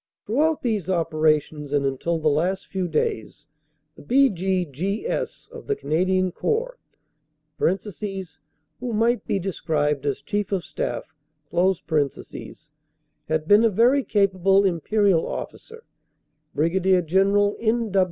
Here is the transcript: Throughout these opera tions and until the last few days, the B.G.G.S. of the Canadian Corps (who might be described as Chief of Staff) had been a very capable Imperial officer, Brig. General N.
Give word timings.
Throughout 0.25 0.63
these 0.63 0.89
opera 0.89 1.39
tions 1.39 1.71
and 1.71 1.85
until 1.85 2.17
the 2.17 2.27
last 2.27 2.65
few 2.65 2.87
days, 2.87 3.47
the 3.95 4.01
B.G.G.S. 4.01 5.47
of 5.51 5.67
the 5.67 5.75
Canadian 5.75 6.31
Corps 6.31 6.79
(who 7.59 8.93
might 8.93 9.25
be 9.27 9.37
described 9.37 10.07
as 10.07 10.23
Chief 10.23 10.51
of 10.51 10.65
Staff) 10.65 11.13
had 13.27 13.47
been 13.47 13.63
a 13.63 13.69
very 13.69 14.03
capable 14.03 14.65
Imperial 14.65 15.27
officer, 15.27 15.83
Brig. 16.55 16.81
General 17.05 17.55
N. 17.59 17.93